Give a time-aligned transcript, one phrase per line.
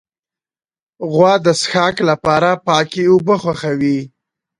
[1.11, 3.99] غوا د څښاک لپاره پاکې اوبه خوښوي.